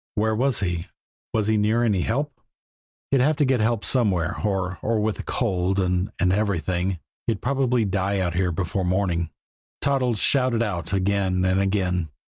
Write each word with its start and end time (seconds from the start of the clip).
Where 0.15 0.35
was 0.35 0.61
he? 0.61 0.87
Was 1.31 1.45
he 1.45 1.57
near 1.57 1.83
any 1.83 2.01
help? 2.01 2.41
He'd 3.11 3.21
have 3.21 3.35
to 3.35 3.45
get 3.45 3.59
help 3.59 3.85
somewhere, 3.85 4.35
or 4.43 4.79
or 4.81 4.99
with 4.99 5.17
the 5.17 5.23
cold 5.23 5.77
and 5.79 6.11
and 6.17 6.33
everything 6.33 6.97
he'd 7.27 7.39
probably 7.39 7.85
die 7.85 8.17
out 8.17 8.33
here 8.33 8.51
before 8.51 8.83
morning. 8.83 9.29
Toddles 9.79 10.17
shouted 10.17 10.63
out 10.63 10.91
again 10.91 11.45
and 11.45 11.59
again. 11.59 12.09